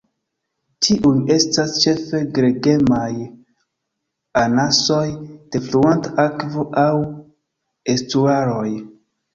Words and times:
Tiuj 0.85 1.11
estas 1.35 1.73
ĉefe 1.83 2.21
gregemaj 2.39 3.11
anasoj 4.45 5.05
de 5.29 5.63
fluanta 5.69 6.17
akvo 6.27 6.69
aŭ 6.89 6.97
estuaroj. 7.97 8.69